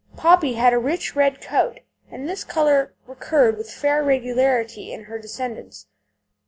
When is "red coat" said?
1.15-1.81